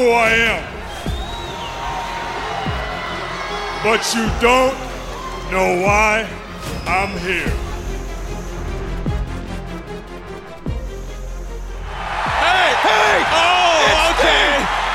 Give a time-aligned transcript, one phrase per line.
[0.00, 0.64] who I am.
[3.84, 4.76] But you don't
[5.52, 6.26] know why
[6.86, 7.52] I'm here.
[12.40, 12.68] Hey!
[12.80, 13.16] Hey!
[13.44, 14.48] Oh, okay.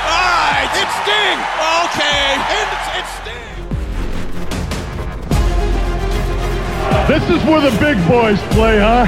[0.09, 0.73] All right.
[0.81, 1.39] It's Sting.
[1.85, 2.25] Okay.
[2.59, 3.53] It's, it's Sting.
[7.07, 9.05] This is where the big boys play, huh?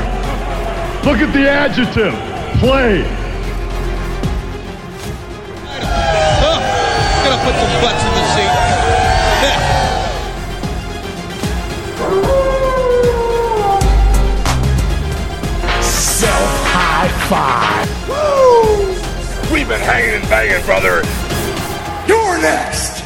[1.06, 2.14] Look at the adjective.
[2.60, 3.17] Play.
[7.48, 8.52] Put some butts in the seat.
[9.44, 9.78] Yeah.
[19.50, 21.04] We've been hanging and banging, brother.
[22.08, 23.04] You're next.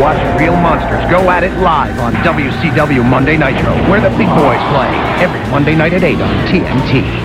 [0.00, 4.62] Watch real monsters go at it live on WCW Monday Nitro, where the big boys
[4.74, 4.90] play
[5.22, 7.21] every Monday night at 8 on TNT.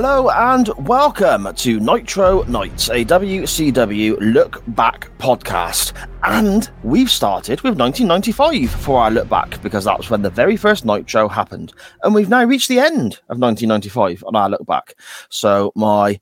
[0.00, 5.92] Hello and welcome to Nitro Nights, a WCW Look Back podcast.
[6.22, 10.84] And we've started with 1995 for our look back because that's when the very first
[10.84, 11.72] Nitro happened.
[12.04, 14.94] And we've now reached the end of 1995 on our look back.
[15.30, 16.20] So my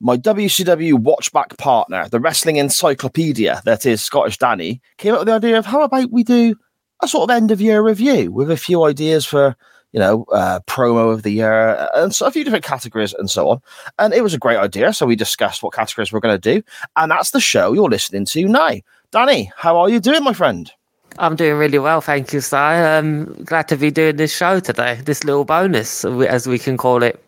[0.00, 5.32] my WCW watchback partner, the wrestling encyclopedia that is Scottish Danny, came up with the
[5.32, 6.56] idea of how about we do
[7.02, 9.56] a sort of end of year review with a few ideas for
[9.94, 13.48] you know, uh, promo of the year, and so a few different categories and so
[13.48, 13.62] on.
[13.96, 14.92] And it was a great idea.
[14.92, 16.64] So we discussed what categories we're going to do.
[16.96, 18.72] And that's the show you're listening to now.
[19.12, 20.68] Danny, how are you doing, my friend?
[21.16, 22.56] I'm doing really well, thank you, Si.
[22.56, 27.04] Um, glad to be doing this show today, this little bonus, as we can call
[27.04, 27.24] it.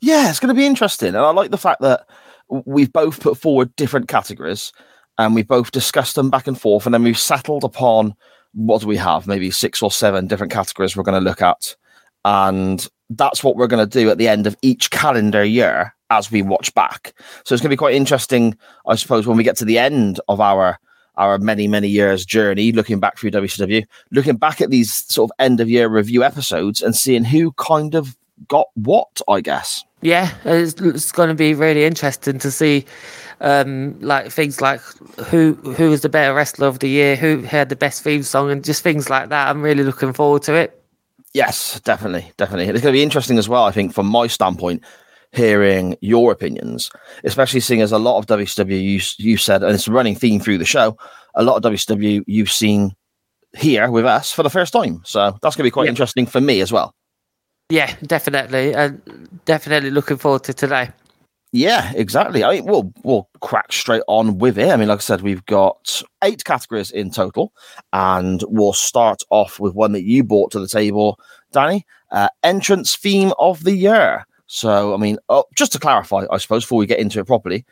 [0.00, 1.10] Yeah, it's going to be interesting.
[1.10, 2.08] And I like the fact that
[2.48, 4.72] we've both put forward different categories
[5.16, 6.86] and we've both discussed them back and forth.
[6.86, 8.16] And then we've settled upon
[8.52, 9.28] what do we have?
[9.28, 11.76] Maybe six or seven different categories we're going to look at
[12.24, 16.30] and that's what we're going to do at the end of each calendar year as
[16.30, 17.14] we watch back.
[17.44, 20.20] So it's going to be quite interesting, I suppose, when we get to the end
[20.28, 20.78] of our
[21.16, 25.34] our many many years journey, looking back through WCW, looking back at these sort of
[25.38, 28.16] end of year review episodes and seeing who kind of
[28.48, 29.84] got what, I guess.
[30.02, 32.86] Yeah, it's, it's going to be really interesting to see,
[33.42, 34.80] um, like things like
[35.26, 38.50] who who was the better wrestler of the year, who had the best theme song,
[38.50, 39.48] and just things like that.
[39.48, 40.79] I'm really looking forward to it.
[41.32, 42.64] Yes, definitely, definitely.
[42.66, 43.64] It's going to be interesting as well.
[43.64, 44.82] I think, from my standpoint,
[45.32, 46.90] hearing your opinions,
[47.22, 50.40] especially seeing as a lot of WCW you you said, and it's a running theme
[50.40, 50.96] through the show.
[51.36, 52.96] A lot of WCW you've seen
[53.56, 55.90] here with us for the first time, so that's going to be quite Yeah.
[55.90, 56.94] interesting for me as well.
[57.68, 59.00] Yeah, definitely, and
[59.44, 60.90] definitely looking forward to today.
[61.52, 62.44] Yeah, exactly.
[62.44, 64.70] I mean, we'll we'll crack straight on with it.
[64.70, 67.52] I mean, like I said, we've got eight categories in total,
[67.92, 71.18] and we'll start off with one that you brought to the table,
[71.52, 71.86] Danny.
[72.12, 74.24] Uh, entrance theme of the year.
[74.46, 77.64] So, I mean, oh, just to clarify, I suppose before we get into it properly,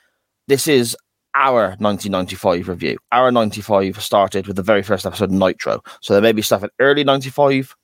[0.46, 0.96] this is
[1.34, 2.98] our 1995 review.
[3.12, 5.82] Our 95 started with the very first episode of Nitro.
[6.00, 7.74] So there may be stuff in early 95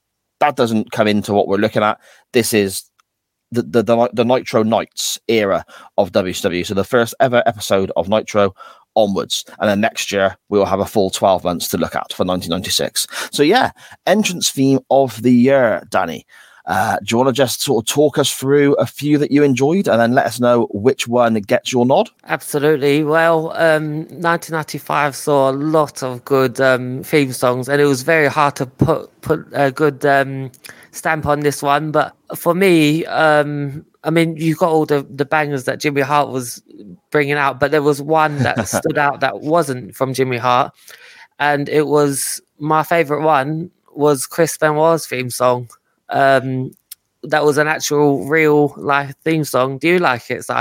[0.40, 1.98] that doesn't come into what we're looking at.
[2.32, 2.82] This is
[3.54, 5.64] the the the, Nitro Nights era
[5.98, 6.66] of WCW.
[6.66, 8.54] So the first ever episode of Nitro
[8.96, 12.12] onwards, and then next year we will have a full twelve months to look at
[12.12, 13.06] for 1996.
[13.32, 13.70] So yeah,
[14.06, 16.26] entrance theme of the year, Danny.
[16.66, 19.42] Uh, do you want to just sort of talk us through a few that you
[19.42, 22.08] enjoyed, and then let us know which one gets your nod?
[22.24, 23.04] Absolutely.
[23.04, 28.28] Well, um, 1995 saw a lot of good um, theme songs, and it was very
[28.28, 30.50] hard to put put a good um,
[30.94, 31.90] stamp on this one.
[31.90, 36.28] But for me, um, I mean, you got all the, the bangers that Jimmy Hart
[36.30, 36.62] was
[37.10, 40.74] bringing out, but there was one that stood out that wasn't from Jimmy Hart,
[41.38, 45.68] and it was my favorite one was Chris Benoit's theme song.
[46.08, 46.72] Um,
[47.22, 49.78] that was an actual real life theme song.
[49.78, 50.54] Do you like it, Si?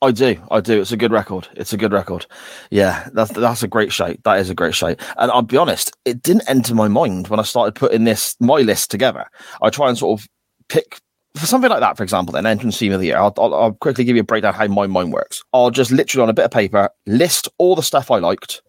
[0.00, 0.80] I do, I do.
[0.80, 1.48] It's a good record.
[1.54, 2.24] It's a good record.
[2.70, 4.22] Yeah, that's that's a great shape.
[4.22, 5.00] That is a great shape.
[5.16, 8.60] And I'll be honest, it didn't enter my mind when I started putting this my
[8.60, 9.26] list together.
[9.60, 10.28] I try and sort of
[10.68, 11.00] pick
[11.34, 13.18] for something like that, for example, an entrance theme of the year.
[13.18, 15.42] I'll, I'll, I'll quickly give you a breakdown how my mind works.
[15.52, 18.62] I'll just literally on a bit of paper list all the stuff I liked,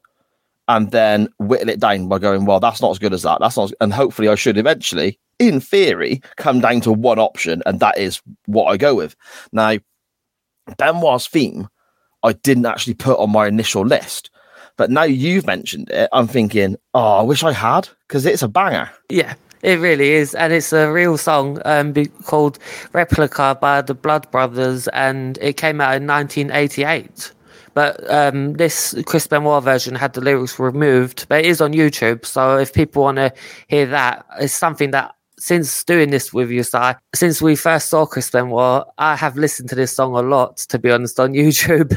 [0.68, 3.40] and then whittle it down by going, well, that's not as good as that.
[3.40, 7.62] That's not, as, and hopefully I should eventually, in theory, come down to one option,
[7.68, 9.16] and that is what I go with.
[9.52, 9.78] Now,
[10.78, 11.68] Benoit's theme,
[12.24, 14.30] I didn't actually put on my initial list.
[14.78, 18.48] But now you've mentioned it, I'm thinking, oh, I wish I had because it's a
[18.48, 18.90] banger.
[19.10, 21.94] Yeah, it really is, and it's a real song um,
[22.24, 22.60] called
[22.94, 27.34] "Replica" by the Blood Brothers, and it came out in 1988,
[27.74, 32.26] But um, this Chris Benoit version had the lyrics removed, but it is on YouTube.
[32.26, 33.34] So if people want to
[33.68, 38.06] hear that, it's something that since doing this with you, Si, since we first saw
[38.06, 41.96] Chris Benoit, I have listened to this song a lot, to be honest, on YouTube.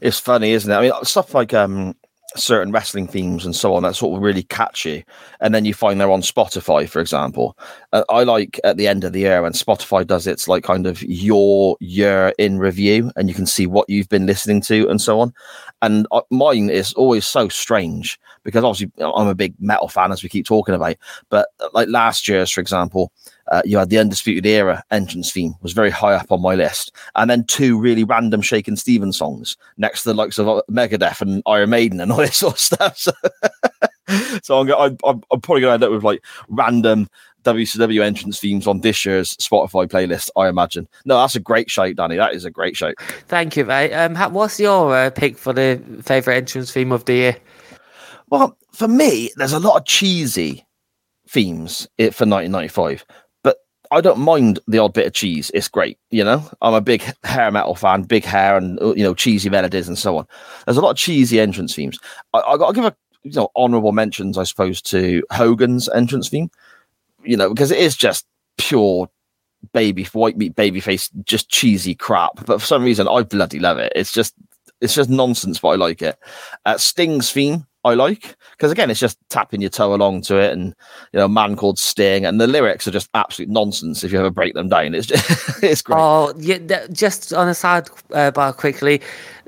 [0.00, 0.74] it's funny, isn't it?
[0.74, 1.94] I mean, stuff like um,
[2.36, 5.04] certain wrestling themes and so on that sort of really catchy
[5.40, 7.56] and then you find they're on Spotify, for example.
[7.92, 10.86] Uh, I like at the end of the year when Spotify does its like kind
[10.86, 15.00] of your year in review, and you can see what you've been listening to and
[15.00, 15.32] so on.
[15.82, 20.22] And uh, mine is always so strange because obviously I'm a big metal fan, as
[20.22, 20.96] we keep talking about.
[21.28, 23.12] But uh, like last year's, for example,
[23.48, 26.92] uh, you had the Undisputed Era entrance theme was very high up on my list,
[27.14, 31.20] and then two really random Shakin' Stevens songs next to the likes of uh, Megadeth
[31.20, 32.98] and Iron Maiden and all this sort of stuff.
[32.98, 33.12] So,
[34.42, 37.08] so I'm, I'm, I'm probably going to end up with like random
[37.44, 40.88] WCW entrance themes on this year's Spotify playlist, I imagine.
[41.04, 42.16] No, that's a great shout, Danny.
[42.16, 42.94] That is a great shout.
[43.28, 43.92] Thank you, mate.
[43.92, 47.36] Um, what's your uh, pick for the favourite entrance theme of the year?
[48.30, 50.66] Well, for me, there's a lot of cheesy
[51.28, 53.14] themes for 1995, but
[53.90, 55.50] I don't mind the odd bit of cheese.
[55.54, 56.48] It's great, you know.
[56.62, 59.98] I'm a big hair metal fan, big hair, and uh, you know cheesy melodies and
[59.98, 60.26] so on.
[60.64, 61.98] There's a lot of cheesy entrance themes.
[62.32, 66.28] I, I got to give a you know honourable mentions, I suppose, to Hogan's entrance
[66.28, 66.50] theme.
[67.22, 68.26] You know, because it is just
[68.58, 69.08] pure
[69.72, 72.44] baby white meat baby face, just cheesy crap.
[72.46, 73.92] But for some reason, I bloody love it.
[73.94, 74.34] It's just
[74.80, 76.18] it's just nonsense, but I like it.
[76.64, 80.52] Uh, Sting's theme I like because again, it's just tapping your toe along to it,
[80.52, 80.74] and
[81.12, 84.30] you know, man called Sting, and the lyrics are just absolute nonsense if you ever
[84.30, 84.94] break them down.
[84.94, 85.98] It's just, it's great.
[85.98, 86.86] Oh, yeah.
[86.92, 89.00] Just on a side uh, bar quickly,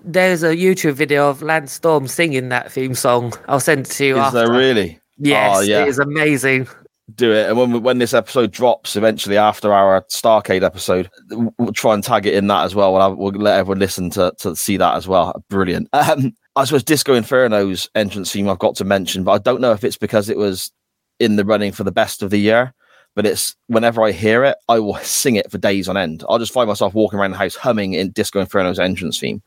[0.04, 3.32] there's a YouTube video of Lance Storm singing that theme song.
[3.48, 4.14] I'll send it to you.
[4.14, 4.38] Is after.
[4.38, 5.00] there really?
[5.18, 5.82] Yes, oh, yeah.
[5.82, 6.68] it is amazing
[7.14, 7.48] do it.
[7.48, 12.26] And when when this episode drops eventually after our Starcade episode, we'll try and tag
[12.26, 12.92] it in that as well.
[12.92, 15.42] We'll, have, we'll let everyone listen to to see that as well.
[15.48, 15.88] Brilliant.
[16.06, 19.72] Um, I suppose Disco Inferno's entrance theme I've got to mention, but I don't know
[19.72, 20.72] if it's because it was
[21.20, 22.72] in the running for the best of the year.
[23.14, 26.24] But it's whenever I hear it, I will sing it for days on end.
[26.28, 29.42] I'll just find myself walking around the house humming in Disco Inferno's entrance theme.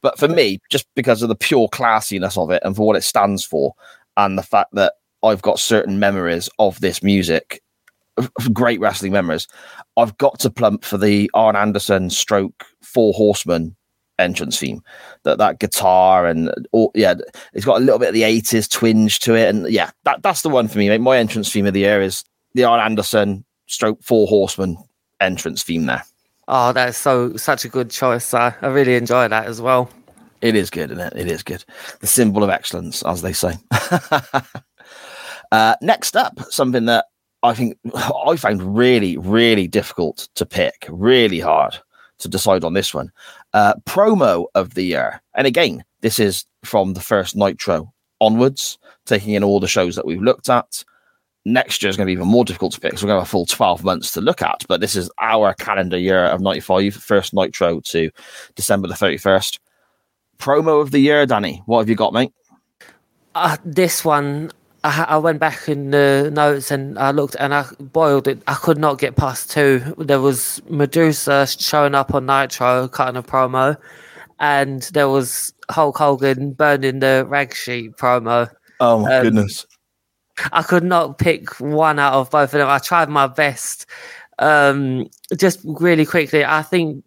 [0.00, 3.02] But for me, just because of the pure classiness of it and for what it
[3.02, 3.74] stands for,
[4.16, 7.62] and the fact that I've got certain memories of this music,
[8.52, 9.48] great wrestling memories.
[9.96, 13.74] I've got to plump for the Arn Anderson stroke Four Horsemen
[14.18, 14.82] entrance theme.
[15.24, 17.14] That that guitar and all, yeah,
[17.52, 20.42] it's got a little bit of the eighties twinge to it, and yeah, that that's
[20.42, 20.88] the one for me.
[20.88, 21.00] Mate.
[21.00, 22.24] My entrance theme of the year is
[22.54, 24.76] the Arn Anderson stroke Four Horsemen
[25.20, 26.04] entrance theme there.
[26.48, 28.34] Oh, that's so such a good choice.
[28.34, 29.90] I, I really enjoy that as well.
[30.42, 31.16] It is good, isn't it?
[31.16, 31.64] It is good.
[32.00, 33.54] The symbol of excellence, as they say.
[35.52, 37.04] Uh, next up, something that
[37.44, 41.78] I think I found really, really difficult to pick, really hard
[42.18, 43.12] to decide on this one.
[43.54, 45.22] Uh, promo of the year.
[45.34, 50.04] And again, this is from the first Nitro onwards, taking in all the shows that
[50.04, 50.84] we've looked at.
[51.44, 52.98] Next year is going to be even more difficult to pick.
[52.98, 54.64] So we're going to have a full 12 months to look at.
[54.66, 58.10] But this is our calendar year of 95, first Nitro to
[58.56, 59.60] December the 31st.
[60.38, 61.62] Promo of the year, Danny.
[61.66, 62.32] What have you got, mate?
[63.36, 64.50] Uh, this one
[64.84, 68.42] I, I, went back in the notes and I looked and I boiled it.
[68.46, 69.80] I could not get past two.
[69.96, 73.78] There was Medusa showing up on Nitro, cutting a promo,
[74.38, 78.50] and there was Hulk Hogan burning the rag sheet promo.
[78.78, 79.66] Oh my um, goodness!
[80.52, 82.68] I could not pick one out of both of them.
[82.68, 83.86] I tried my best.
[84.38, 87.02] Um, just really quickly, I think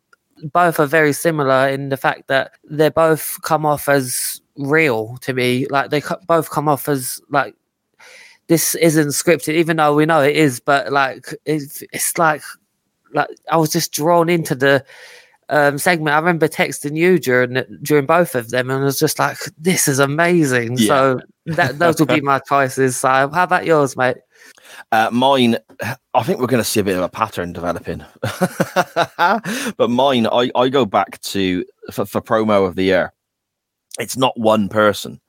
[0.52, 5.34] both are very similar in the fact that they both come off as real to
[5.34, 5.68] me.
[5.68, 7.54] Like they both come off as like
[8.48, 10.60] this isn't scripted, even though we know it is.
[10.60, 12.42] But like, it's, it's like,
[13.14, 14.86] like I was just drawn into the
[15.50, 16.16] um, segment.
[16.16, 19.88] I remember texting you during during both of them, and I was just like, "This
[19.88, 20.88] is amazing." Yeah.
[20.88, 22.98] So that those will be my choices.
[22.98, 24.18] So, how about yours, mate?
[24.92, 25.58] Uh, mine,
[26.14, 28.04] I think we're going to see a bit of a pattern developing.
[29.78, 33.14] but mine, I, I go back to for, for promo of the year.
[34.00, 35.20] It's not one person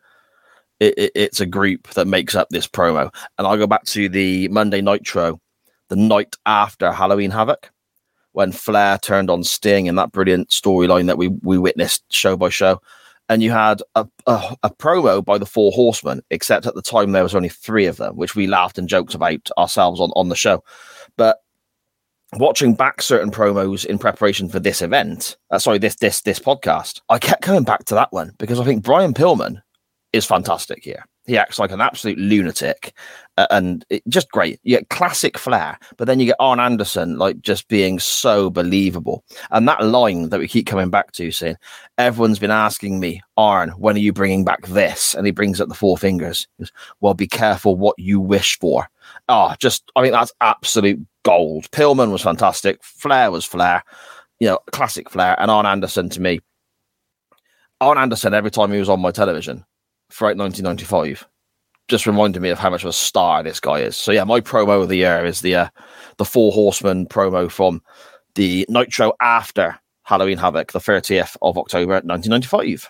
[0.81, 3.13] it, it, it's a group that makes up this promo.
[3.37, 5.41] And I'll go back to the Monday Nitro,
[5.89, 7.71] the night after Halloween Havoc,
[8.33, 12.49] when Flair turned on Sting in that brilliant storyline that we we witnessed show by
[12.49, 12.81] show.
[13.31, 17.13] And you had a, a, a, promo by the Four Horsemen, except at the time
[17.13, 20.31] there was only three of them, which we laughed and joked about ourselves on, on
[20.31, 20.65] the show.
[21.19, 21.39] But
[22.35, 27.03] watching back certain promos in preparation for this event, uh, sorry, this this this podcast,
[27.11, 29.61] I kept coming back to that one because I think Brian Pillman
[30.13, 31.05] is fantastic here.
[31.27, 32.95] He acts like an absolute lunatic,
[33.37, 34.59] uh, and it, just great.
[34.63, 39.23] You get classic flair, but then you get Arn Anderson like just being so believable.
[39.51, 41.57] And that line that we keep coming back to, saying,
[41.99, 45.69] "Everyone's been asking me, Arn, when are you bringing back this?" And he brings up
[45.69, 46.49] the four fingers.
[46.59, 48.89] Goes, well, be careful what you wish for.
[49.29, 51.71] Oh, just I mean that's absolute gold.
[51.73, 52.83] Pillman was fantastic.
[52.83, 53.85] Flair was Flair.
[54.41, 55.39] You know, classic Flair.
[55.39, 56.41] And Arn Anderson to me,
[57.83, 59.65] Arn Anderson every time he was on my television
[60.11, 61.27] throughout 1995
[61.89, 63.97] just reminded me of how much of a star this guy is.
[63.97, 65.69] So yeah, my promo of the year is the uh,
[66.19, 67.83] the Four Horsemen promo from
[68.35, 72.89] the Nitro after Halloween Havoc, the 30th of October 1995.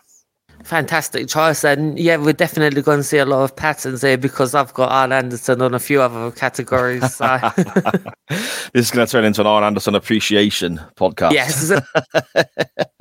[0.64, 4.56] Fantastic choice, and yeah, we're definitely going to see a lot of patterns there because
[4.56, 7.14] I've got Arn Anderson on a few other categories.
[7.14, 7.26] So.
[8.28, 11.32] this is going to turn into an Arn Anderson appreciation podcast.
[11.32, 11.72] yes.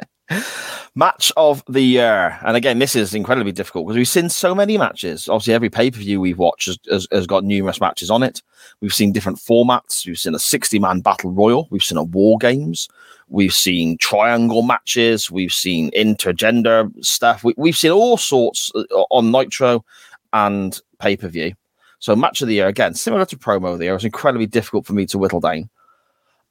[0.96, 2.40] Match of the year.
[2.44, 5.30] And again, this is incredibly difficult because we've seen so many matches.
[5.30, 8.42] Obviously, every pay per view we've watched has, has, has, got numerous matches on it.
[8.82, 10.06] We've seen different formats.
[10.06, 11.68] We've seen a 60 man battle royal.
[11.70, 12.90] We've seen a war games.
[13.30, 15.30] We've seen triangle matches.
[15.30, 17.44] We've seen intergender stuff.
[17.44, 18.82] We, we've seen all sorts uh,
[19.12, 19.86] on Nitro
[20.34, 21.54] and pay per view.
[22.00, 24.86] So, match of the year, again, similar to promo of the year, it's incredibly difficult
[24.86, 25.70] for me to whittle down.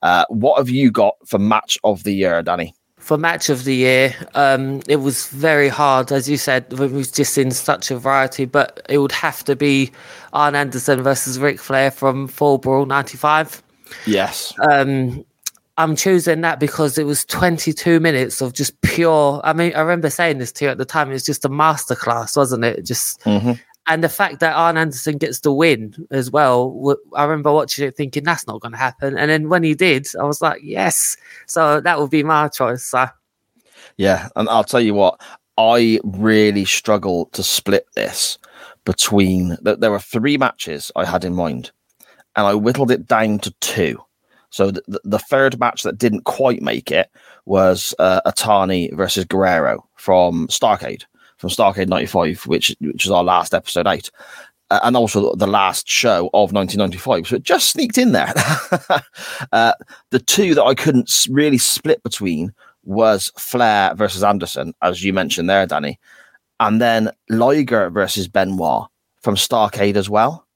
[0.02, 2.74] Uh, what have you got for match of the year, Danny?
[3.06, 6.72] For match of the year, um, it was very hard, as you said.
[6.72, 9.92] We was just in such a variety, but it would have to be
[10.32, 13.62] Arn Anderson versus Ric Flair from Fall Brawl '95.
[14.06, 14.52] Yes.
[14.72, 15.24] Um,
[15.78, 19.40] I'm choosing that because it was 22 minutes of just pure.
[19.44, 21.08] I mean, I remember saying this to you at the time.
[21.10, 22.84] It was just a masterclass, wasn't it?
[22.84, 23.52] Just mm-hmm.
[23.88, 26.96] And the fact that Arn Anderson gets the win as well.
[27.14, 30.06] I remember watching it thinking that's not going to happen, and then when he did,
[30.18, 31.16] I was like, yes.
[31.46, 32.84] So that would be my choice.
[32.84, 33.06] So.
[33.96, 35.20] Yeah, and I'll tell you what,
[35.56, 38.38] I really struggle to split this
[38.84, 39.56] between.
[39.62, 41.70] There were three matches I had in mind,
[42.34, 44.02] and I whittled it down to two.
[44.50, 47.10] So the, the third match that didn't quite make it
[47.44, 51.04] was uh, Otani versus Guerrero from Starcade,
[51.36, 54.10] from Starcade '95, which which was our last episode eight.
[54.68, 57.28] Uh, and also the last show of 1995.
[57.28, 58.32] So it just sneaked in there.
[59.52, 59.74] uh,
[60.10, 62.52] the two that I couldn't really split between
[62.82, 66.00] was Flair versus Anderson, as you mentioned there, Danny,
[66.58, 68.88] and then Liger versus Benoit
[69.22, 70.46] from Starcade as well.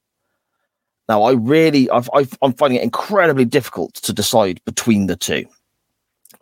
[1.08, 2.00] Now, I really, i
[2.42, 5.44] am finding it incredibly difficult to decide between the two.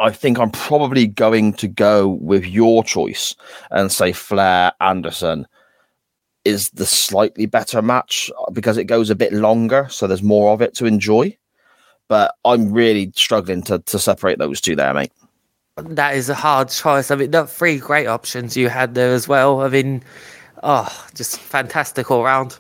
[0.00, 3.34] I think I'm probably going to go with your choice
[3.70, 5.46] and say Flair Anderson
[6.44, 10.62] is the slightly better match because it goes a bit longer, so there's more of
[10.62, 11.36] it to enjoy.
[12.08, 15.12] But I'm really struggling to to separate those two there, mate.
[15.76, 17.10] That is a hard choice.
[17.10, 19.60] I mean, the three great options you had there as well.
[19.60, 20.02] I mean,
[20.62, 22.58] oh, just fantastic all round.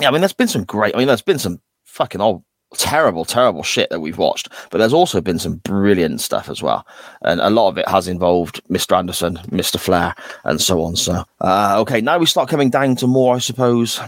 [0.00, 0.94] Yeah, I mean, there's been some great.
[0.94, 2.42] I mean, there's been some fucking old
[2.76, 6.86] terrible, terrible shit that we've watched, but there's also been some brilliant stuff as well.
[7.22, 8.96] And a lot of it has involved Mr.
[8.96, 9.78] Anderson, Mr.
[9.78, 10.96] Flair, and so on.
[10.96, 14.00] So, uh, okay, now we start coming down to more, I suppose,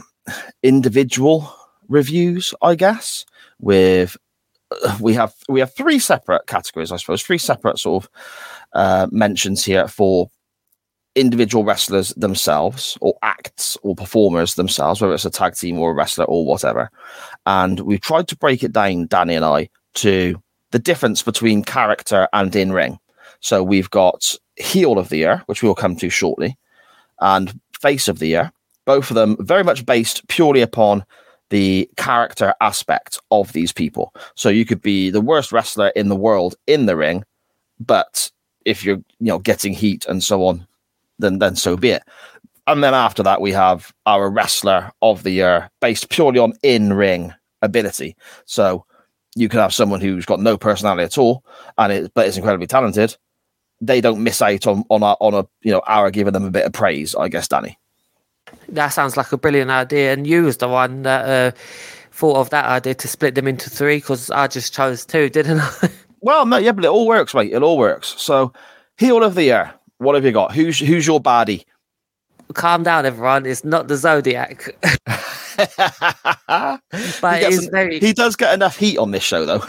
[0.63, 1.55] individual
[1.89, 3.25] reviews, I guess,
[3.61, 4.17] with
[4.71, 8.11] uh, we have we have three separate categories, I suppose, three separate sort of
[8.73, 10.31] uh, mentions here for
[11.17, 15.95] individual wrestlers themselves or acts or performers themselves, whether it's a tag team or a
[15.95, 16.91] wrestler or whatever.
[17.47, 22.29] And we've tried to break it down, Danny and I, to the difference between character
[22.33, 22.99] and in ring.
[23.41, 26.57] So we've got heel of the year, which we will come to shortly,
[27.21, 28.53] and face of the year,
[28.85, 31.05] both of them very much based purely upon
[31.51, 34.13] the character aspect of these people.
[34.35, 37.25] So you could be the worst wrestler in the world in the ring,
[37.79, 38.31] but
[38.65, 40.67] if you're you know getting heat and so on
[41.19, 42.03] then then so be it.
[42.67, 46.93] And then after that, we have our wrestler of the year based purely on in
[46.93, 47.33] ring
[47.63, 48.17] ability.
[48.45, 48.85] So
[49.37, 51.45] you can have someone who's got no personality at all,
[51.79, 53.17] and it, but is incredibly talented.
[53.81, 56.51] They don't miss out on on a, on a you know our giving them a
[56.51, 57.79] bit of praise, I guess, Danny.
[58.69, 61.57] That sounds like a brilliant idea, and you was the one that uh,
[62.13, 65.61] thought of that idea to split them into three because I just chose two, didn't
[65.61, 65.91] I?
[66.21, 67.53] well, no, yeah, but it all works, mate.
[67.53, 68.15] It all works.
[68.17, 68.53] So,
[68.97, 69.75] heel of the year.
[69.99, 70.55] What have you got?
[70.55, 71.65] Who's who's your baddie?
[72.55, 73.47] Calm down, everyone.
[73.47, 74.77] It's not the Zodiac.
[77.21, 77.99] but he, very...
[77.99, 79.65] he does get enough heat on this show, though.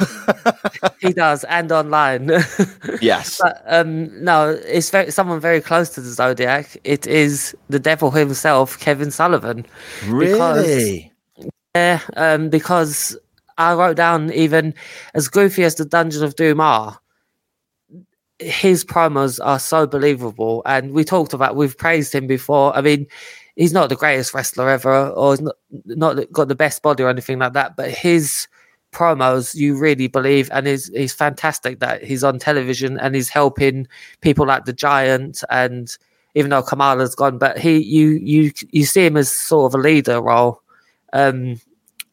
[1.02, 2.30] he does, and online.
[3.02, 3.40] yes.
[3.42, 6.78] But um, no, it's very, someone very close to the Zodiac.
[6.84, 9.66] It is the devil himself, Kevin Sullivan.
[10.06, 10.34] Really?
[10.34, 13.18] Because, yeah, um, because
[13.58, 14.74] I wrote down even
[15.14, 17.00] as goofy as the Dungeon of Doom are,
[18.40, 20.62] his promos are so believable.
[20.66, 22.76] And we talked about, we've praised him before.
[22.76, 23.08] I mean,
[23.56, 27.10] he's not the greatest wrestler ever, or he's not, not got the best body or
[27.10, 28.48] anything like that, but his
[28.94, 33.86] promos you really believe and he's he's fantastic that he's on television and he's helping
[34.22, 35.98] people like the giant and
[36.36, 39.84] even though Kamala's gone but he you you you see him as sort of a
[39.84, 40.62] leader role
[41.14, 41.60] um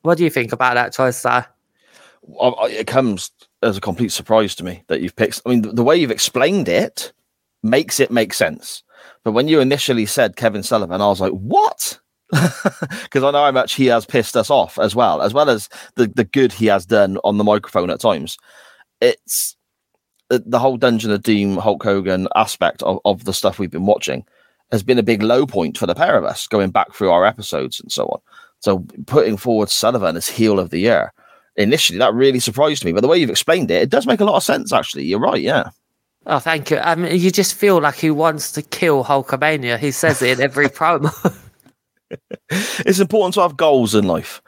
[0.02, 1.46] what do you think about that choice sir
[2.28, 3.30] it comes
[3.64, 6.10] as a complete surprise to me that you've picked i mean the, the way you've
[6.10, 7.12] explained it
[7.62, 8.82] makes it make sense
[9.24, 11.98] but when you initially said kevin sullivan i was like what
[13.02, 15.68] because I know how much he has pissed us off as well, as well as
[15.94, 18.38] the, the good he has done on the microphone at times.
[19.00, 19.56] It's
[20.30, 23.86] the, the whole Dungeon of Doom Hulk Hogan aspect of, of the stuff we've been
[23.86, 24.24] watching
[24.72, 27.24] has been a big low point for the pair of us going back through our
[27.24, 28.20] episodes and so on.
[28.60, 31.12] So putting forward Sullivan as heel of the year
[31.56, 34.24] initially that really surprised me, but the way you've explained it, it does make a
[34.24, 34.72] lot of sense.
[34.72, 35.40] Actually, you're right.
[35.40, 35.70] Yeah.
[36.26, 36.78] Oh, thank you.
[36.78, 39.78] I mean, you just feel like he wants to kill Hulkamania.
[39.78, 41.12] He says it in every promo.
[42.50, 44.42] it's important to have goals in life.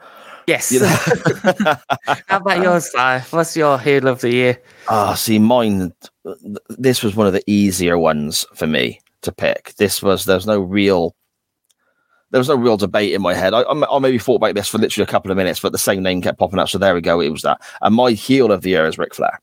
[0.47, 0.71] Yes.
[0.71, 0.87] You know?
[2.27, 3.19] How about yours, Si?
[3.35, 4.61] What's your heel of the year?
[4.87, 5.93] Ah, oh, see, mine.
[6.69, 9.75] This was one of the easier ones for me to pick.
[9.75, 11.15] This was there's no real.
[12.31, 13.53] There was no real debate in my head.
[13.53, 16.03] I, I, maybe thought about this for literally a couple of minutes, but the same
[16.03, 16.69] name kept popping up.
[16.69, 17.21] So there we go.
[17.21, 17.61] It was that.
[17.81, 19.39] And my heel of the year is Ric Flair.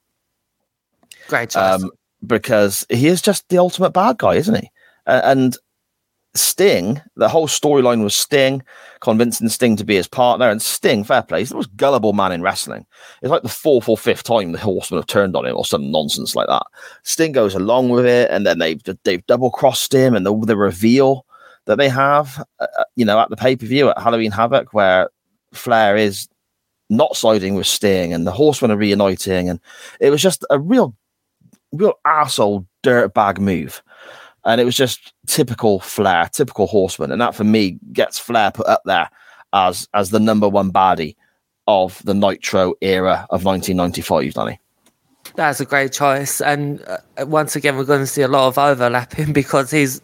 [1.29, 1.83] Great choice.
[1.83, 1.91] Um,
[2.27, 4.71] because he is just the ultimate bad guy, isn't he?
[5.07, 5.57] Uh, and
[6.35, 8.63] Sting, the whole storyline was Sting
[9.01, 12.33] convincing Sting to be his partner, and Sting, fair play, he's the most gullible man
[12.33, 12.85] in wrestling.
[13.23, 15.93] It's like the fourth or fifth time the Horsemen have turned on him, or some
[15.93, 16.65] nonsense like that.
[17.05, 20.57] Sting goes along with it, and then they've they've double crossed him, and the, the
[20.57, 21.25] reveal
[21.67, 24.73] that they have, uh, uh you know, at the pay per view at Halloween Havoc,
[24.75, 25.11] where
[25.53, 26.29] Flair is
[26.91, 29.61] not siding with Sting, and the Horsemen are reuniting, and
[30.01, 30.95] it was just a real,
[31.73, 33.83] real asshole dirtbag move
[34.45, 38.67] and it was just typical Flair, typical Horseman, and that for me gets Flair put
[38.67, 39.09] up there
[39.53, 41.17] as as the number one baddie
[41.67, 44.61] of the Nitro era of 1995, Danny.
[45.37, 48.59] That's a great choice, and uh, once again, we're going to see a lot of
[48.59, 50.01] overlapping because he's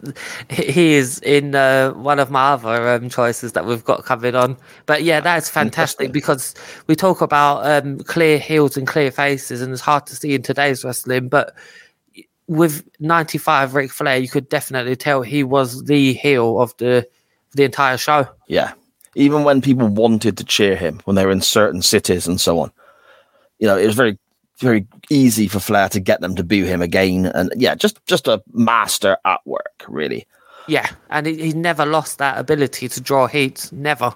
[0.48, 4.56] he is in uh, one of my other um, choices that we've got coming on.
[4.86, 6.54] But yeah, that's fantastic because
[6.88, 10.42] we talk about um, clear heels and clear faces, and it's hard to see in
[10.42, 11.28] today's wrestling.
[11.28, 11.54] But
[12.48, 17.08] with 95 Ric Flair, you could definitely tell he was the heel of the
[17.52, 18.26] the entire show.
[18.48, 18.72] Yeah.
[19.14, 22.58] Even when people wanted to cheer him when they were in certain cities and so
[22.58, 22.72] on.
[23.58, 24.18] You know, it was very
[24.60, 28.28] very easy for Flair to get them to boo him again and yeah, just just
[28.28, 30.26] a master at work, really.
[30.68, 34.14] Yeah, and he, he never lost that ability to draw heat, never.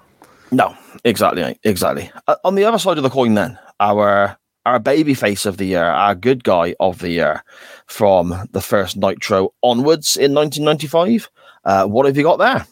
[0.51, 2.11] No, exactly, exactly.
[2.27, 5.65] Uh, on the other side of the coin then, our our baby face of the
[5.65, 7.43] year, our good guy of the year
[7.87, 11.29] from the first Nitro onwards in 1995.
[11.63, 12.65] Uh, what have you got there?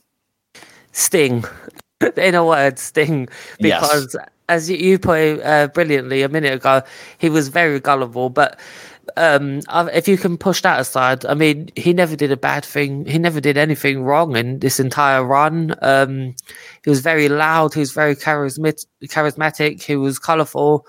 [0.91, 1.43] Sting.
[2.17, 3.27] in a word, Sting.
[3.59, 4.25] Because yes.
[4.49, 6.81] As you put it uh, brilliantly a minute ago,
[7.17, 8.59] he was very gullible, but
[9.17, 9.61] um,
[9.93, 13.05] if you can push that aside, I mean, he never did a bad thing.
[13.05, 15.75] He never did anything wrong in this entire run.
[15.81, 16.35] Um,
[16.83, 17.73] he was very loud.
[17.73, 18.85] He was very charismatic.
[19.05, 20.85] charismatic he was colourful.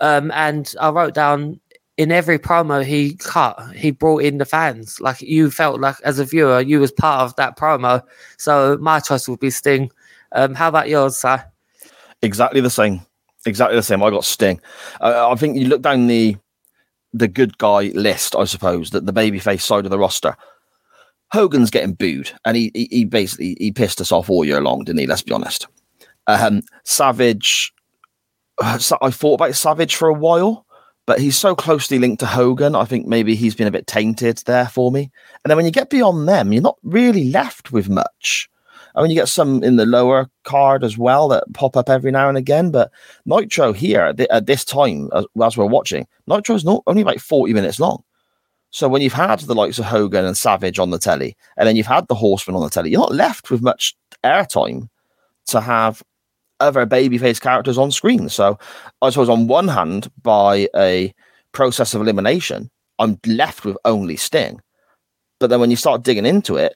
[0.00, 1.60] Um, and I wrote down
[1.96, 5.00] in every promo he cut, he brought in the fans.
[5.00, 8.02] Like you felt like as a viewer, you was part of that promo.
[8.36, 9.90] So my choice would be Sting.
[10.32, 11.44] Um, how about yours, sir?
[12.24, 13.02] Exactly the same.
[13.46, 14.02] Exactly the same.
[14.02, 14.60] I got Sting.
[15.00, 16.36] Uh, I think you look down the
[17.12, 20.36] the good guy list, I suppose, that the babyface side of the roster.
[21.32, 24.84] Hogan's getting booed, and he, he, he basically he pissed us off all year long,
[24.84, 25.06] didn't he?
[25.06, 25.66] Let's be honest.
[26.26, 27.74] Um, Savage
[28.60, 30.66] I thought about Savage for a while,
[31.06, 32.74] but he's so closely linked to Hogan.
[32.74, 35.10] I think maybe he's been a bit tainted there for me.
[35.44, 38.48] And then when you get beyond them, you're not really left with much.
[38.94, 42.10] I mean, you get some in the lower card as well that pop up every
[42.10, 42.70] now and again.
[42.70, 42.92] But
[43.26, 48.02] Nitro here at, this time, as, we're watching, Nitro's not only like 40 minutes long.
[48.70, 51.76] So when you've had the likes of Hogan and Savage on the telly, and then
[51.76, 54.88] you've had the Horseman on the telly, you're not left with much airtime
[55.46, 56.02] to have
[56.60, 58.28] other babyface characters on screen.
[58.28, 58.58] So
[59.02, 61.12] I suppose on one hand, by a
[61.52, 64.60] process of elimination, I'm left with only Sting.
[65.40, 66.74] But then when you start digging into it,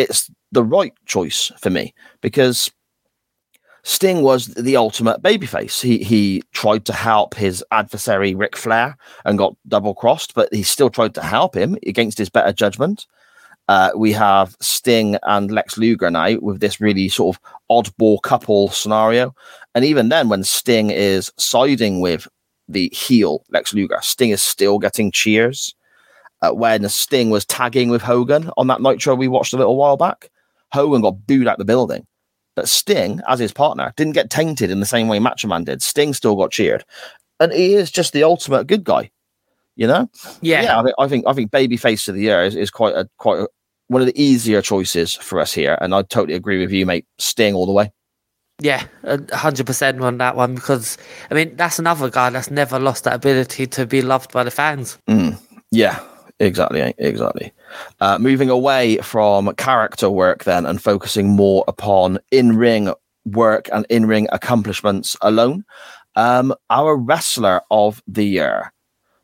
[0.00, 2.70] it's the right choice for me because
[3.82, 5.80] Sting was the ultimate babyface.
[5.80, 10.62] He he tried to help his adversary Ric Flair and got double crossed, but he
[10.62, 13.06] still tried to help him against his better judgment.
[13.68, 18.68] Uh, we have Sting and Lex Luger now with this really sort of oddball couple
[18.68, 19.32] scenario.
[19.74, 22.26] And even then, when Sting is siding with
[22.68, 25.74] the heel Lex Luger, Sting is still getting cheers.
[26.42, 29.96] Uh, when Sting was tagging with Hogan on that Nitro we watched a little while
[29.96, 30.30] back.
[30.72, 32.06] Hogan got booed out the building,
[32.56, 35.82] but Sting, as his partner, didn't get tainted in the same way Macho Man did.
[35.82, 36.84] Sting still got cheered,
[37.38, 39.10] and he is just the ultimate good guy.
[39.76, 40.10] You know?
[40.42, 40.62] Yeah.
[40.62, 40.78] yeah.
[40.78, 43.40] I think I think I think babyface of the year is, is quite a quite
[43.40, 43.48] a,
[43.88, 47.06] one of the easier choices for us here, and I totally agree with you, mate.
[47.18, 47.90] Sting all the way.
[48.60, 50.98] Yeah, a hundred percent on that one because
[51.30, 54.50] I mean that's another guy that's never lost that ability to be loved by the
[54.50, 54.98] fans.
[55.08, 55.98] Mm, yeah,
[56.40, 57.52] exactly, exactly.
[58.00, 62.92] Uh, moving away from character work then and focusing more upon in-ring
[63.24, 65.64] work and in-ring accomplishments alone.
[66.16, 68.72] Um, our wrestler of the year.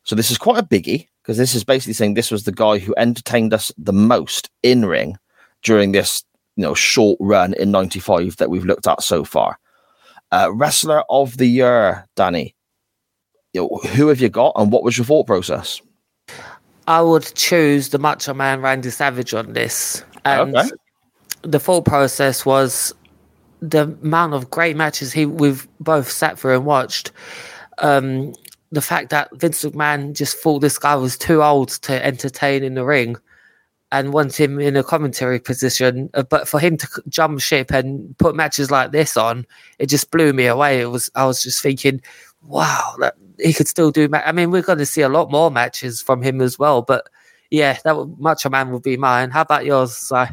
[0.03, 2.77] So this is quite a biggie because this is basically saying this was the guy
[2.77, 5.17] who entertained us the most in ring
[5.61, 6.23] during this
[6.55, 9.59] you know short run in 95 that we've looked at so far
[10.31, 12.55] uh, wrestler of the year danny
[13.53, 15.81] you know, who have you got and what was your thought process
[16.87, 20.69] I would choose the Macho Man Randy Savage on this, and Okay.
[21.41, 22.93] the thought process was
[23.61, 27.11] the amount of great matches he we've both sat through and watched.
[27.79, 28.33] Um,
[28.71, 32.73] the fact that Vince McMahon just thought this guy was too old to entertain in
[32.75, 33.17] the ring,
[33.91, 38.17] and want him in a commentary position, uh, but for him to jump ship and
[38.17, 39.45] put matches like this on,
[39.79, 40.81] it just blew me away.
[40.81, 42.01] It was I was just thinking,
[42.43, 44.07] wow, that he could still do.
[44.07, 46.81] Ma- I mean, we're going to see a lot more matches from him as well.
[46.81, 47.07] But
[47.51, 49.31] yeah, that would, Macho Man would be mine.
[49.31, 50.25] How about yours, Si?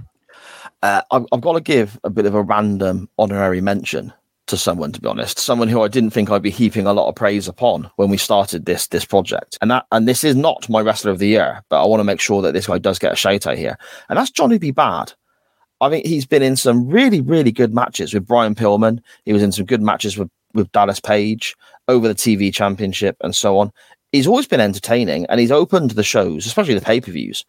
[0.84, 4.12] uh, I've, I've got to give a bit of a random honorary mention
[4.46, 7.08] to someone, to be honest, someone who I didn't think I'd be heaping a lot
[7.08, 9.56] of praise upon when we started this this project.
[9.62, 12.04] And that and this is not my wrestler of the year, but I want to
[12.04, 13.78] make sure that this guy does get a shout out here.
[14.10, 14.72] And that's Johnny B.
[14.72, 15.14] Badd.
[15.80, 19.00] I think he's been in some really, really good matches with Brian Pillman.
[19.24, 21.56] He was in some good matches with, with Dallas Page
[21.88, 23.72] over the TV championship and so on.
[24.12, 27.44] He's always been entertaining and he's opened the shows, especially the pay-per-views,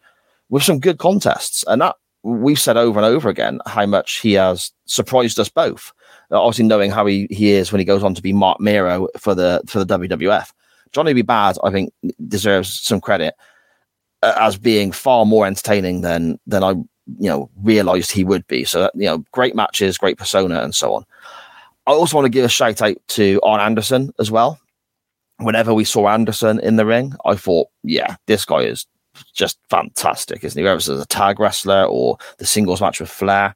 [0.49, 1.63] with some good contests.
[1.67, 5.93] And that we've said over and over again how much he has surprised us both.
[6.31, 9.07] Uh, Obviously, knowing how he, he is when he goes on to be Marc Mero
[9.17, 10.51] for the for the WWF,
[10.91, 11.21] Johnny B.
[11.21, 11.93] Badd, I think,
[12.27, 13.35] deserves some credit
[14.23, 18.63] uh, as being far more entertaining than than I you know realized he would be.
[18.63, 21.05] So you know, great matches, great persona, and so on.
[21.87, 24.59] I also want to give a shout out to Arn Anderson as well.
[25.37, 28.85] Whenever we saw Anderson in the ring, I thought, yeah, this guy is
[29.33, 30.63] just fantastic, isn't he?
[30.63, 33.55] Whether it's as a tag wrestler or the singles match with Flair.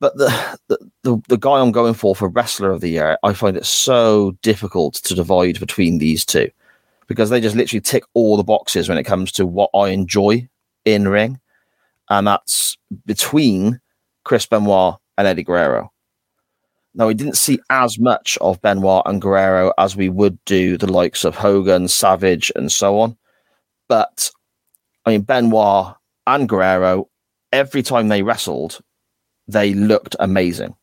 [0.00, 3.32] But the, the the the guy I'm going for for wrestler of the year, I
[3.34, 6.50] find it so difficult to divide between these two
[7.06, 10.48] because they just literally tick all the boxes when it comes to what I enjoy
[10.84, 11.38] in ring,
[12.10, 13.80] and that's between
[14.24, 15.91] Chris Benoit and Eddie Guerrero.
[16.94, 20.92] Now, we didn't see as much of Benoit and Guerrero as we would do the
[20.92, 23.16] likes of Hogan, Savage, and so on.
[23.88, 24.30] But
[25.04, 25.94] I mean, Benoit
[26.26, 27.08] and Guerrero,
[27.52, 28.80] every time they wrestled,
[29.48, 30.76] they looked amazing.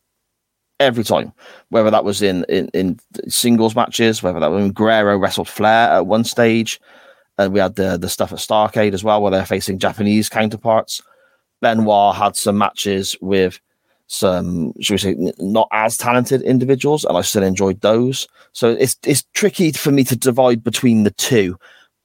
[0.80, 1.32] Every time,
[1.68, 5.90] whether that was in, in, in singles matches, whether that was when Guerrero wrestled Flair
[5.90, 6.80] at one stage,
[7.36, 11.02] and we had the the stuff at Starcade as well, where they're facing Japanese counterparts.
[11.60, 13.60] Benoit had some matches with
[14.12, 18.26] some, should we say, not as talented individuals, and I still enjoyed those.
[18.52, 21.56] So it's it's tricky for me to divide between the two.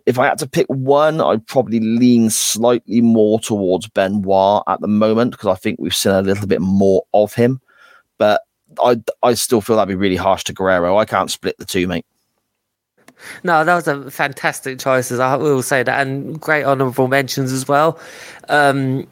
[0.06, 4.88] If I had to pick one, I'd probably lean slightly more towards Benoit at the
[4.88, 7.60] moment because I think we've seen a little bit more of him.
[8.20, 8.44] But
[8.84, 10.98] I I still feel that'd be really harsh to Guerrero.
[10.98, 12.06] I can't split the two, mate.
[13.44, 15.20] No, that was a fantastic choices.
[15.20, 18.00] I will say that, and great honourable mentions as well.
[18.48, 19.08] Um,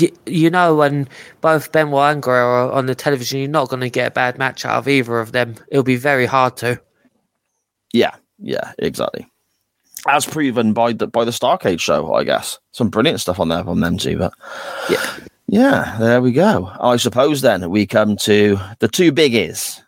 [0.00, 1.08] you, you know, when
[1.40, 4.38] both Benoit and Guerrero are on the television, you're not going to get a bad
[4.38, 5.54] match out of either of them.
[5.70, 6.80] It'll be very hard to.
[7.92, 9.26] Yeah, yeah, exactly.
[10.08, 12.58] As proven by the by the Starcade show, I guess.
[12.72, 14.18] Some brilliant stuff on there from them too.
[14.18, 14.34] But
[14.88, 15.04] Yeah.
[15.48, 16.70] yeah, there we go.
[16.80, 19.80] I suppose then we come to the two biggies.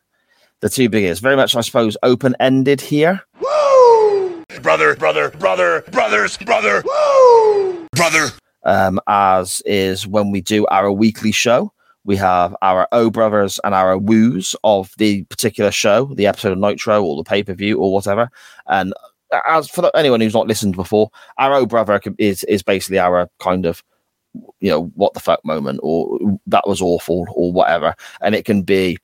[0.61, 1.21] The two biggies.
[1.21, 3.21] Very much, I suppose, open ended here.
[3.40, 4.44] Woo!
[4.61, 6.83] Brother, brother, brother, brothers, brother.
[6.85, 7.87] Woo!
[7.92, 8.31] Brother.
[8.68, 11.72] Um, as is when we do our weekly show.
[12.04, 16.59] We have our O Brothers and our Woos of the particular show, the episode of
[16.59, 18.31] Nitro or the pay per view or whatever.
[18.66, 18.92] And
[19.46, 23.66] as for anyone who's not listened before, our O Brother is is basically our kind
[23.66, 23.83] of
[24.61, 28.62] you know what the fuck moment or that was awful or whatever, and it can
[28.62, 28.98] be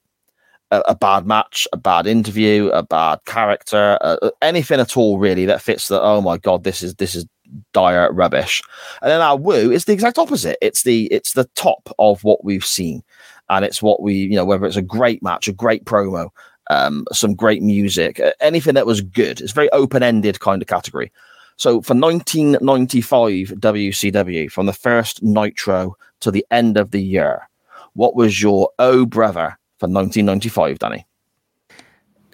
[0.70, 5.46] a, a bad match, a bad interview, a bad character, uh, anything at all really
[5.46, 7.26] that fits the oh my god this is this is
[7.72, 8.62] dire rubbish.
[9.02, 10.58] And then our woo is the exact opposite.
[10.60, 13.02] It's the it's the top of what we've seen,
[13.48, 16.30] and it's what we you know whether it's a great match, a great promo,
[16.70, 19.40] um, some great music, anything that was good.
[19.40, 21.12] It's very open ended kind of category.
[21.56, 27.48] So for 1995 WCW, from the first Nitro to the end of the year,
[27.92, 31.06] what was your oh brother for 1995, Danny?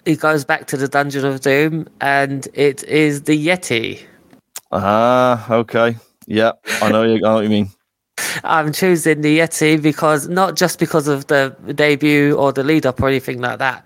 [0.05, 4.01] It goes back to the Dungeon of Doom, and it is the Yeti.
[4.71, 5.97] Ah, okay.
[6.27, 7.69] Yeah, I know, you, I know what you mean.
[8.43, 13.01] I'm choosing the Yeti because not just because of the debut or the lead up
[13.01, 13.85] or anything like that,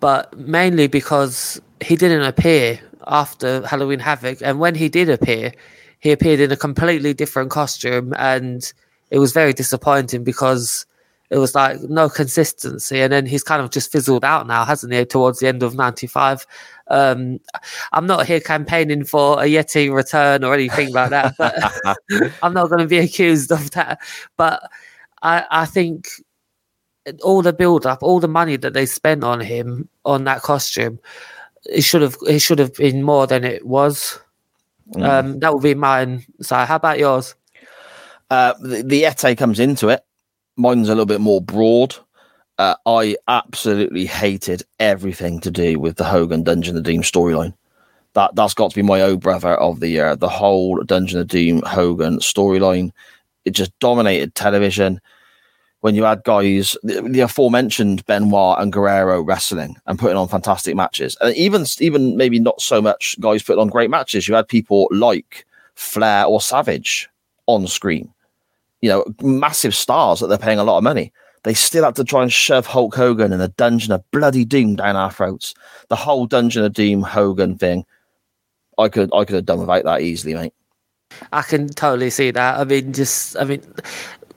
[0.00, 4.38] but mainly because he didn't appear after Halloween Havoc.
[4.42, 5.52] And when he did appear,
[6.00, 8.14] he appeared in a completely different costume.
[8.18, 8.72] And
[9.10, 10.86] it was very disappointing because
[11.30, 13.00] it was like no consistency.
[13.00, 15.74] And then he's kind of just fizzled out now, hasn't he, towards the end of
[15.74, 16.46] 95.
[16.88, 17.40] Um,
[17.92, 21.54] I'm not here campaigning for a Yeti return or anything like that, but
[22.42, 24.00] I'm not going to be accused of that.
[24.36, 24.62] But
[25.22, 26.08] I, I think
[27.22, 30.98] all the build up, all the money that they spent on him on that costume,
[31.66, 34.20] it should have it should have been more than it was.
[34.94, 35.08] Mm.
[35.08, 36.24] Um, that would be mine.
[36.42, 37.34] So, how about yours?
[38.30, 40.04] Uh, the, the Yeti comes into it.
[40.56, 41.96] Mine's a little bit more broad.
[42.58, 47.54] Uh, I absolutely hated everything to do with the Hogan Dungeon of Doom storyline.
[48.12, 50.14] That that's got to be my old brother of the year.
[50.14, 52.92] The whole Dungeon of Doom Hogan storyline,
[53.44, 55.00] it just dominated television
[55.84, 60.74] when you had guys, the, the, aforementioned Benoit and Guerrero wrestling and putting on fantastic
[60.74, 64.26] matches, and even even maybe not so much guys putting on great matches.
[64.26, 67.10] You had people like Flair or Savage
[67.44, 68.14] on screen,
[68.80, 71.12] you know, massive stars that they're paying a lot of money.
[71.44, 74.76] They still had to try and shove Hulk Hogan in a dungeon of bloody doom
[74.76, 75.54] down our throats.
[75.88, 77.84] The whole dungeon of doom Hogan thing,
[78.78, 80.54] I could I could have done without that easily, mate.
[81.32, 82.58] I can totally see that.
[82.58, 83.62] I mean, just I mean,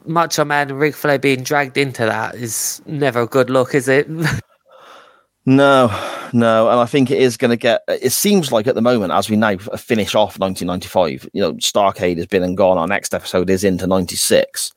[0.05, 3.87] Macho Man and Ric Flair being dragged into that is never a good look, is
[3.87, 4.09] it?
[5.45, 5.87] no,
[6.33, 7.83] no, and I think it is going to get.
[7.87, 12.17] It seems like at the moment, as we now finish off 1995, you know, Starcade
[12.17, 12.77] has been and gone.
[12.77, 14.73] Our next episode is into 96.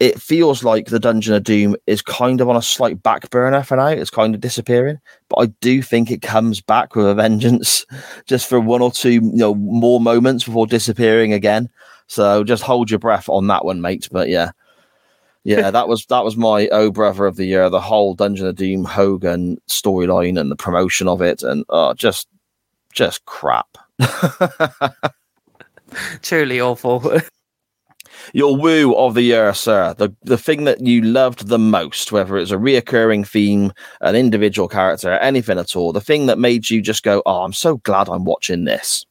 [0.00, 3.62] It feels like the Dungeon of Doom is kind of on a slight back burner
[3.62, 3.88] for now.
[3.88, 7.84] It's kind of disappearing, but I do think it comes back with a vengeance,
[8.26, 11.68] just for one or two, you know, more moments before disappearing again.
[12.06, 14.08] So just hold your breath on that one, mate.
[14.10, 14.52] But yeah,
[15.44, 17.68] yeah, that was that was my oh brother of the year.
[17.68, 22.26] The whole Dungeon of Doom Hogan storyline and the promotion of it, and oh, just
[22.92, 23.76] just crap.
[26.22, 27.20] Truly awful.
[28.32, 29.94] Your woo of the year, sir.
[29.96, 34.68] The the thing that you loved the most, whether it's a reoccurring theme, an individual
[34.68, 35.92] character, anything at all.
[35.92, 39.06] The thing that made you just go, "Oh, I'm so glad I'm watching this."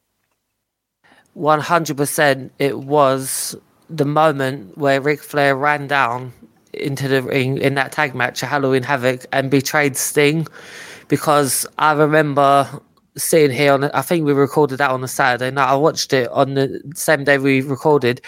[1.36, 3.56] 100% it was
[3.90, 6.34] the moment where Ric Flair ran down
[6.74, 10.48] into the ring in that tag match at Halloween Havoc and betrayed Sting
[11.08, 12.68] because I remember
[13.18, 15.70] sitting here on I think we recorded that on a Saturday night.
[15.70, 18.22] I watched it on the same day we recorded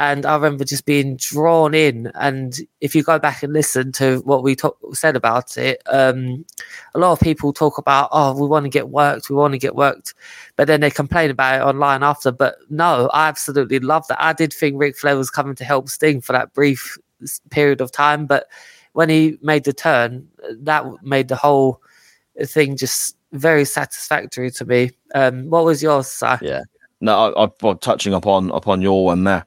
[0.00, 2.10] and I remember just being drawn in.
[2.14, 6.46] And if you go back and listen to what we talk, said about it, um,
[6.94, 9.58] a lot of people talk about, oh, we want to get worked, we want to
[9.58, 10.14] get worked,
[10.56, 12.32] but then they complain about it online after.
[12.32, 14.22] But no, I absolutely love that.
[14.22, 16.96] I did think Ric Flair was coming to help Sting for that brief
[17.50, 18.46] period of time, but
[18.94, 20.26] when he made the turn,
[20.62, 21.82] that made the whole
[22.42, 24.92] thing just very satisfactory to me.
[25.14, 26.38] Um, what was yours, sir?
[26.40, 26.62] Yeah.
[27.02, 29.44] No, I, I, touching upon upon your one there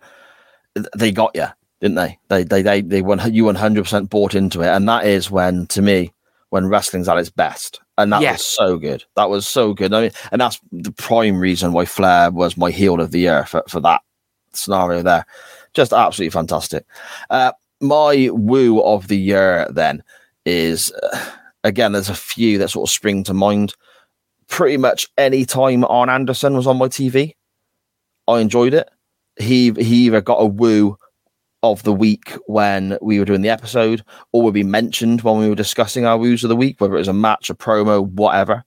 [0.96, 1.48] they got you,
[1.82, 2.20] didn't they?
[2.30, 5.30] They they they they won you one hundred percent bought into it, and that is
[5.30, 6.14] when to me
[6.50, 8.34] when wrestling's at its best, and that yeah.
[8.34, 9.04] was so good.
[9.16, 9.94] That was so good.
[9.94, 13.46] I mean, and that's the prime reason why Flair was my heel of the year
[13.46, 14.02] for for that
[14.54, 15.26] scenario there.
[15.74, 16.86] Just absolutely fantastic.
[17.30, 20.04] Uh, my woo of the year then
[20.46, 21.32] is uh,
[21.64, 21.92] again.
[21.92, 23.74] There's a few that sort of spring to mind.
[24.48, 27.34] Pretty much any time Arn Anderson was on my TV,
[28.28, 28.88] I enjoyed it
[29.40, 30.98] he he either got a woo
[31.64, 35.48] of the week when we were doing the episode, or would be mentioned when we
[35.48, 38.66] were discussing our woos of the week, whether it was a match, a promo, whatever.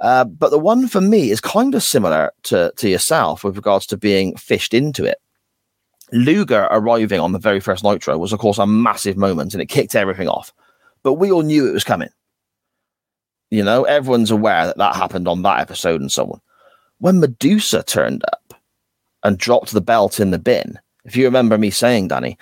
[0.00, 3.86] Uh, but the one for me is kind of similar to, to yourself with regards
[3.86, 5.18] to being fished into it.
[6.12, 9.66] Luger arriving on the very first Nitro was, of course, a massive moment and it
[9.66, 10.52] kicked everything off.
[11.02, 12.10] But we all knew it was coming.
[13.50, 16.40] You know, everyone's aware that that happened on that episode and so on.
[16.98, 18.41] When Medusa turned up,
[19.24, 20.78] and dropped the belt in the bin.
[21.04, 22.38] If you remember me saying, Danny,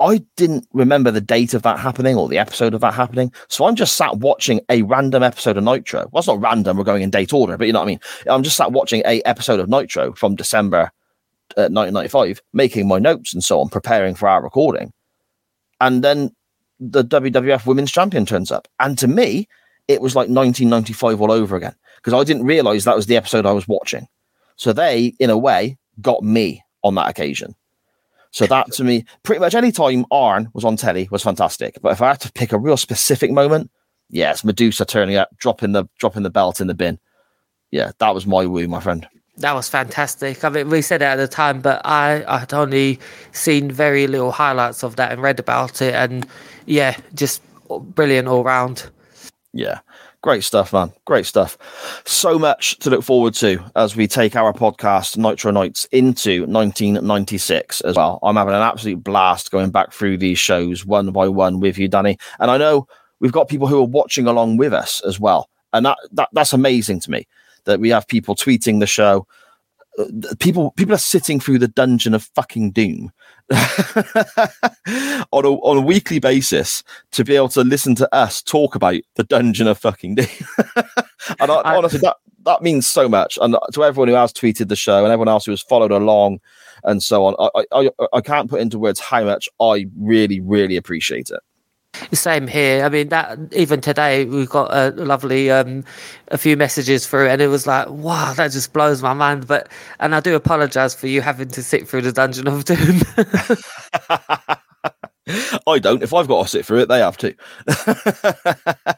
[0.00, 3.32] I didn't remember the date of that happening or the episode of that happening.
[3.48, 6.08] So I'm just sat watching a random episode of Nitro.
[6.12, 8.00] Well, it's not random, we're going in date order, but you know what I mean?
[8.28, 10.92] I'm just sat watching a episode of Nitro from December
[11.56, 14.92] uh, 1995, making my notes and so on, preparing for our recording.
[15.80, 16.30] And then
[16.78, 18.68] the WWF Women's Champion turns up.
[18.78, 19.48] And to me,
[19.88, 23.46] it was like 1995 all over again because I didn't realize that was the episode
[23.46, 24.06] I was watching.
[24.56, 27.54] So they, in a way, got me on that occasion.
[28.30, 31.78] So that to me, pretty much any time Arn was on telly was fantastic.
[31.80, 33.70] But if I had to pick a real specific moment,
[34.10, 36.98] yes, Medusa turning up, dropping the dropping the belt in the bin.
[37.70, 39.08] Yeah, that was my woo, my friend.
[39.38, 40.44] That was fantastic.
[40.44, 42.98] I mean, we said it at the time, but I I had only
[43.32, 46.26] seen very little highlights of that and read about it, and
[46.66, 48.90] yeah, just brilliant all round.
[49.52, 49.80] Yeah.
[50.20, 50.92] Great stuff, man.
[51.04, 51.56] Great stuff.
[52.04, 57.82] So much to look forward to as we take our podcast, Nitro Nights, into 1996
[57.82, 58.18] as well.
[58.24, 61.86] I'm having an absolute blast going back through these shows one by one with you,
[61.86, 62.18] Danny.
[62.40, 62.88] And I know
[63.20, 65.48] we've got people who are watching along with us as well.
[65.72, 67.26] And that, that that's amazing to me
[67.64, 69.24] that we have people tweeting the show.
[69.98, 70.06] Uh,
[70.40, 73.12] people people are sitting through the dungeon of fucking doom
[75.32, 76.82] on a on a weekly basis
[77.12, 80.26] to be able to listen to us talk about the dungeon of fucking doom.
[81.40, 83.38] and I, I, honestly, that that means so much.
[83.40, 86.40] And to everyone who has tweeted the show and everyone else who has followed along
[86.84, 90.76] and so on, I I, I can't put into words how much I really really
[90.76, 91.40] appreciate it.
[92.12, 92.84] Same here.
[92.84, 95.84] I mean, that even today we've got a lovely, um,
[96.28, 99.46] a few messages through, and it was like, wow, that just blows my mind.
[99.46, 103.00] But and I do apologise for you having to sit through the Dungeon of Doom.
[105.66, 106.02] I don't.
[106.02, 107.34] If I've got to sit through it, they have to.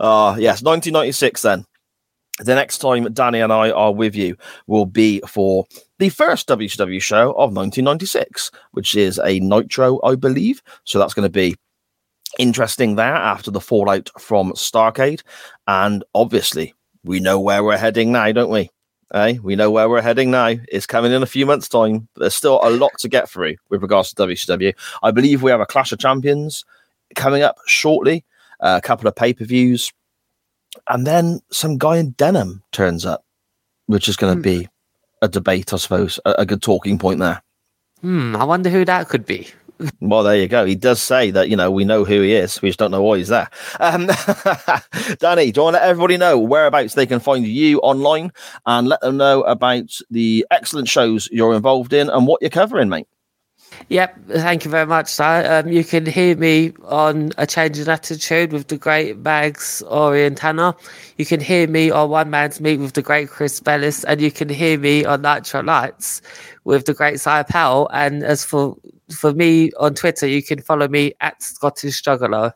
[0.00, 1.42] Ah, uh, yes, 1996.
[1.42, 1.64] Then
[2.38, 5.66] the next time Danny and I are with you will be for
[5.98, 10.62] the first WCW show of 1996, which is a Nitro, I believe.
[10.84, 11.56] So that's going to be
[12.38, 15.22] interesting there after the fallout from Starcade.
[15.66, 16.74] And obviously,
[17.04, 18.70] we know where we're heading now, don't we?
[19.14, 19.38] Eh?
[19.42, 20.54] we know where we're heading now.
[20.68, 22.08] It's coming in a few months' time.
[22.14, 24.74] But there's still a lot to get through with regards to WCW.
[25.02, 26.64] I believe we have a Clash of Champions
[27.14, 28.24] coming up shortly,
[28.60, 29.92] uh, a couple of pay per views,
[30.88, 33.24] and then some guy in denim turns up,
[33.86, 34.60] which is going to hmm.
[34.60, 34.68] be
[35.22, 37.42] a debate, I suppose, a, a good talking point there.
[38.00, 39.48] Hmm, I wonder who that could be.
[40.00, 40.64] Well, there you go.
[40.64, 42.60] He does say that, you know, we know who he is.
[42.60, 43.48] We just don't know why he's there.
[43.78, 44.06] Um,
[45.18, 48.32] Danny, do you want to let everybody know whereabouts they can find you online
[48.66, 52.88] and let them know about the excellent shows you're involved in and what you're covering,
[52.88, 53.06] mate?
[53.88, 55.62] Yep, thank you very much, sir.
[55.64, 59.82] Um, you can hear me on A Change in Attitude with the great bags Mags
[59.90, 60.76] Orientana.
[61.16, 64.30] You can hear me on One Man's Meat with the great Chris Bellis, and you
[64.30, 66.20] can hear me on Nitro Nights
[66.64, 67.88] with the great Cy Powell.
[67.92, 68.76] And as for
[69.10, 72.52] for me on Twitter, you can follow me at Scottish Juggalo.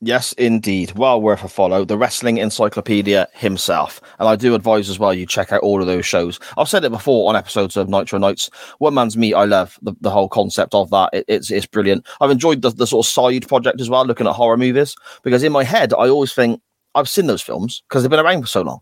[0.00, 0.92] Yes, indeed.
[0.92, 1.84] Well worth a follow.
[1.84, 4.00] The Wrestling Encyclopedia himself.
[4.20, 6.38] And I do advise as well you check out all of those shows.
[6.56, 8.48] I've said it before on episodes of Nitro Nights.
[8.78, 11.10] One Man's Meat, I love the, the whole concept of that.
[11.12, 12.06] It, it's, it's brilliant.
[12.20, 15.42] I've enjoyed the, the sort of side project as well, looking at horror movies, because
[15.42, 16.62] in my head, I always think
[16.94, 18.80] I've seen those films because they've been around for so long.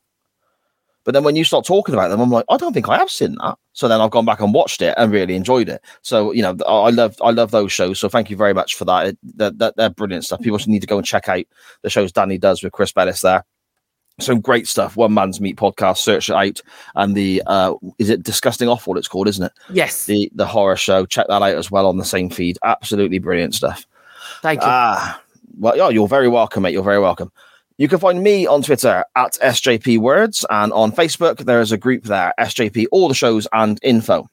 [1.07, 3.11] But then when you start talking about them, I'm like, I don't think I have
[3.11, 3.57] seen that.
[3.73, 5.81] So then I've gone back and watched it and really enjoyed it.
[6.03, 8.01] So you know, I love I love those shows.
[8.01, 9.07] So thank you very much for that.
[9.07, 10.42] It, that, that they're brilliant stuff.
[10.42, 11.45] People need to go and check out
[11.83, 13.45] the shows Danny does with Chris Bellis there.
[14.19, 14.97] Some great stuff.
[14.97, 15.99] One Man's Meat podcast.
[15.99, 16.61] Search it out.
[16.97, 18.99] And the uh, is it Disgusting Awful?
[18.99, 19.53] It's called, isn't it?
[19.71, 20.07] Yes.
[20.07, 21.07] The the horror show.
[21.07, 22.59] Check that out as well on the same feed.
[22.64, 23.87] Absolutely brilliant stuff.
[24.42, 24.69] Thank you.
[24.69, 25.23] Ah,
[25.57, 26.73] well, yeah, you're very welcome, mate.
[26.73, 27.31] You're very welcome.
[27.79, 31.77] You can find me on Twitter at SJP Words and on Facebook there is a
[31.77, 34.31] group there, SJP, all the shows and info.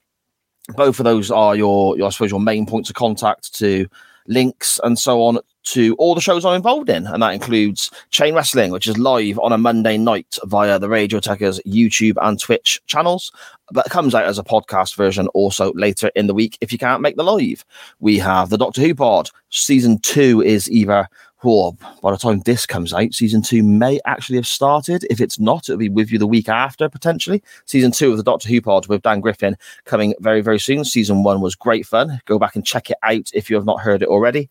[0.69, 3.85] Both of those are your, your I suppose, your main points of contact to
[4.27, 7.05] links and so on to all the shows I'm involved in.
[7.05, 11.19] And that includes Chain Wrestling, which is live on a Monday night via the Radio
[11.19, 13.29] Techers YouTube and Twitch channels,
[13.71, 17.01] but comes out as a podcast version also later in the week if you can't
[17.01, 17.65] make the live.
[17.99, 19.31] We have the Doctor Who pod.
[19.49, 21.09] Season two is either
[21.43, 25.05] well, by the time this comes out, season two may actually have started.
[25.09, 27.43] If it's not, it'll be with you the week after, potentially.
[27.65, 30.85] Season two of the Doctor Who pod with Dan Griffin coming very, very soon.
[30.85, 32.21] Season one was great fun.
[32.25, 34.49] Go back and check it out if you have not heard it already.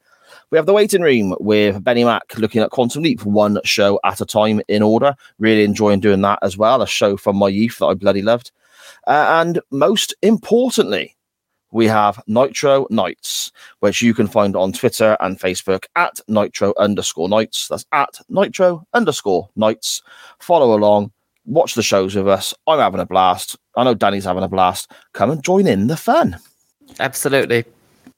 [0.51, 4.21] We have the waiting room with Benny Mack looking at Quantum Leap one show at
[4.21, 5.15] a time in order.
[5.39, 6.83] Really enjoying doing that as well.
[6.83, 8.51] A show from my youth that I bloody loved.
[9.07, 11.17] Uh, and most importantly,
[11.73, 13.51] we have Nitro Nights,
[13.81, 17.67] which you can find on Twitter and Facebook at Nitro underscore Nights.
[17.69, 20.03] That's at Nitro underscore Nights.
[20.39, 21.11] Follow along,
[21.47, 22.55] watch the shows with us.
[22.67, 23.57] I'm having a blast.
[23.77, 24.93] I know Danny's having a blast.
[25.15, 26.39] Come and join in the fun.
[27.01, 27.65] Absolutely.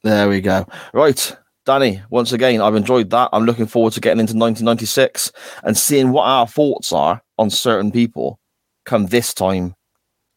[0.03, 0.67] There we go.
[0.93, 1.35] Right.
[1.65, 3.31] Danny, once again, I've enjoyed that.
[3.33, 5.33] I'm looking forward to getting into 1996
[5.63, 8.39] and seeing what our thoughts are on certain people
[8.85, 9.75] come this time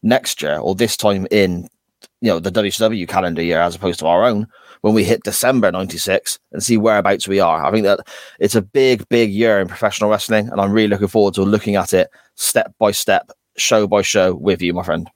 [0.02, 1.68] next year or this time in
[2.20, 4.46] you know the WCW calendar year as opposed to our own
[4.80, 7.64] when we hit December 96 and see whereabouts we are.
[7.64, 8.00] I think that
[8.38, 11.76] it's a big, big year in professional wrestling, and I'm really looking forward to looking
[11.76, 15.08] at it step by step, show by show with you, my friend.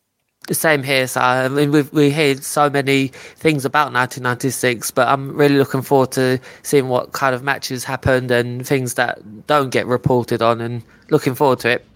[0.48, 1.20] The same here, sir.
[1.20, 6.10] I mean, we've, we heard so many things about 1996, but I'm really looking forward
[6.12, 10.82] to seeing what kind of matches happened and things that don't get reported on, and
[11.10, 11.86] looking forward to it.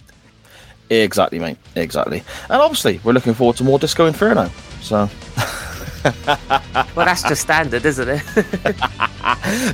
[0.91, 1.59] Exactly, mate.
[1.75, 2.23] Exactly.
[2.49, 4.49] And obviously, we're looking forward to more Disco Inferno.
[4.87, 5.11] So,
[6.95, 8.23] Well, that's just standard, isn't it?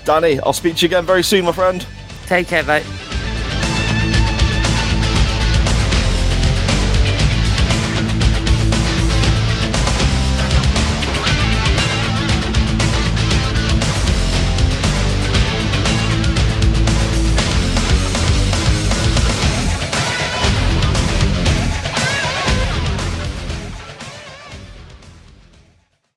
[0.06, 1.86] Danny, I'll speak to you again very soon, my friend.
[2.26, 2.86] Take care, mate.